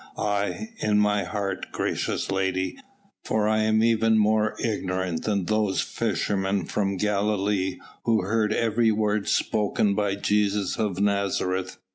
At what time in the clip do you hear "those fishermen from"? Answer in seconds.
5.45-6.97